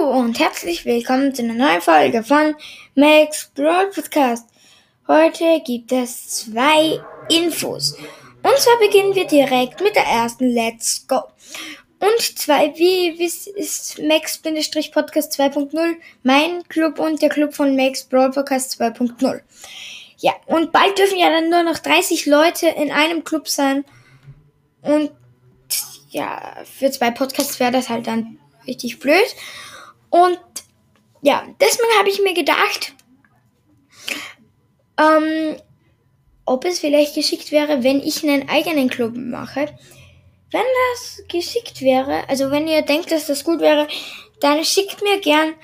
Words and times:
Hallo 0.00 0.18
und 0.18 0.38
herzlich 0.38 0.84
willkommen 0.84 1.34
zu 1.34 1.42
einer 1.42 1.54
neuen 1.54 1.80
Folge 1.80 2.22
von 2.22 2.54
Max 2.94 3.50
Broad 3.54 3.92
Podcast. 3.94 4.48
Heute 5.06 5.60
gibt 5.64 5.92
es 5.92 6.28
zwei 6.28 7.00
Infos. 7.28 7.96
Und 8.42 8.58
zwar 8.58 8.78
beginnen 8.78 9.14
wir 9.14 9.26
direkt 9.26 9.80
mit 9.82 9.94
der 9.96 10.04
ersten 10.04 10.48
Let's 10.48 11.06
Go. 11.06 11.20
Und 11.98 12.38
zwei, 12.38 12.72
wie, 12.76 13.08
ist 13.22 13.98
Max-Podcast 13.98 15.38
2.0, 15.38 15.96
mein 16.22 16.62
Club 16.68 16.98
und 16.98 17.20
der 17.20 17.28
Club 17.28 17.54
von 17.54 17.76
Max 17.76 18.04
Broad 18.04 18.34
Podcast 18.34 18.80
2.0. 18.80 19.42
Ja, 20.18 20.32
und 20.46 20.72
bald 20.72 20.98
dürfen 20.98 21.18
ja 21.18 21.30
dann 21.30 21.50
nur 21.50 21.62
noch 21.62 21.78
30 21.78 22.26
Leute 22.26 22.68
in 22.68 22.90
einem 22.90 23.22
Club 23.24 23.48
sein. 23.48 23.84
Und 24.80 25.10
ja, 26.08 26.56
für 26.78 26.90
zwei 26.90 27.10
Podcasts 27.10 27.60
wäre 27.60 27.72
das 27.72 27.90
halt 27.90 28.06
dann 28.06 28.38
richtig 28.66 28.98
blöd. 28.98 29.36
Und 30.10 30.40
ja, 31.22 31.46
deswegen 31.60 31.98
habe 31.98 32.10
ich 32.10 32.20
mir 32.20 32.34
gedacht, 32.34 32.94
ähm, 34.98 35.56
ob 36.44 36.64
es 36.64 36.80
vielleicht 36.80 37.14
geschickt 37.14 37.52
wäre, 37.52 37.82
wenn 37.82 38.00
ich 38.00 38.22
einen 38.22 38.48
eigenen 38.48 38.88
Club 38.88 39.14
mache. 39.16 39.66
Wenn 40.50 40.62
das 40.92 41.22
geschickt 41.28 41.80
wäre, 41.80 42.28
also 42.28 42.50
wenn 42.50 42.66
ihr 42.66 42.82
denkt, 42.82 43.12
dass 43.12 43.26
das 43.26 43.44
gut 43.44 43.60
wäre, 43.60 43.86
dann 44.40 44.64
schickt 44.64 45.00
mir 45.02 45.20
gern, 45.20 45.54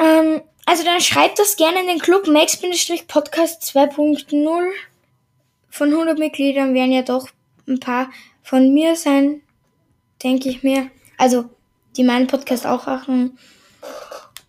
ähm, 0.00 0.42
also 0.64 0.84
dann 0.84 1.00
schreibt 1.00 1.38
das 1.38 1.56
gerne 1.56 1.80
in 1.80 1.86
den 1.86 1.98
Club 1.98 2.28
Max-Podcast 2.28 3.62
2.0. 3.64 4.70
Von 5.70 5.88
100 5.90 6.18
Mitgliedern 6.18 6.74
werden 6.74 6.92
ja 6.92 7.02
doch 7.02 7.28
ein 7.66 7.80
paar 7.80 8.10
von 8.42 8.72
mir 8.72 8.94
sein, 8.94 9.42
denke 10.22 10.48
ich 10.48 10.62
mir. 10.62 10.90
Also, 11.16 11.50
die 11.98 12.04
meinen 12.04 12.28
Podcast 12.28 12.66
auch 12.66 12.86
machen. 12.86 13.38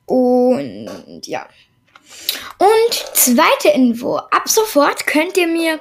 Und 0.05 1.25
ja. 1.25 1.45
Und 2.57 2.93
zweite 3.13 3.67
Info. 3.69 4.17
Ab 4.17 4.47
sofort 4.47 5.05
könnt 5.05 5.37
ihr 5.37 5.47
mir 5.47 5.79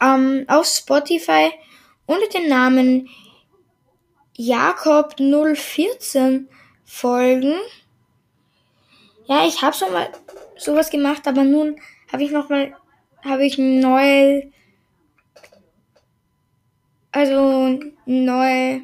ähm, 0.00 0.44
auf 0.48 0.66
Spotify 0.66 1.50
unter 2.06 2.28
dem 2.28 2.48
Namen 2.48 3.08
Jakob014 4.36 6.46
folgen. 6.84 7.56
Ja, 9.26 9.46
ich 9.46 9.62
habe 9.62 9.76
schon 9.76 9.92
mal 9.92 10.10
sowas 10.56 10.90
gemacht, 10.90 11.26
aber 11.26 11.44
nun 11.44 11.80
habe 12.12 12.24
ich 12.24 12.30
noch 12.30 12.48
mal 12.48 12.74
habe 13.24 13.44
ich 13.44 13.58
neues 13.58 14.44
also 17.10 17.80
neu 18.06 18.80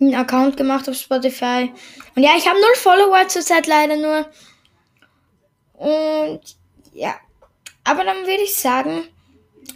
einen 0.00 0.14
Account 0.14 0.56
gemacht 0.56 0.88
auf 0.88 0.96
Spotify. 0.96 1.70
Und 2.14 2.22
ja, 2.22 2.30
ich 2.36 2.48
habe 2.48 2.60
null 2.60 2.74
Follower 2.74 3.28
zurzeit 3.28 3.66
leider 3.66 3.96
nur. 3.96 4.26
Und 5.74 6.40
ja. 6.92 7.14
Aber 7.84 8.04
dann 8.04 8.18
würde 8.26 8.42
ich 8.42 8.54
sagen, 8.54 9.04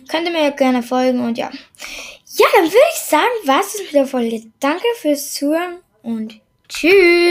könnt 0.08 0.26
ihr 0.26 0.32
mir 0.32 0.44
ja 0.44 0.50
gerne 0.50 0.82
folgen 0.82 1.20
und 1.24 1.38
ja. 1.38 1.50
Ja, 2.36 2.46
dann 2.54 2.64
würde 2.64 2.86
ich 2.94 3.00
sagen, 3.00 3.30
was 3.44 3.74
ist 3.74 3.84
mit 3.84 3.94
der 3.94 4.06
Folge. 4.06 4.42
Danke 4.60 4.84
fürs 5.00 5.34
Zuhören 5.34 5.78
und 6.02 6.40
tschüss. 6.68 7.24